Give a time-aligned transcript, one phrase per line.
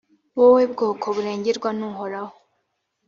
[0.37, 2.35] wowe bwoko burengerwa n’uhoraho.